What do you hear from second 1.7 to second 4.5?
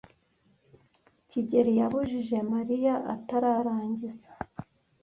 yabujije Mariya atararangiza.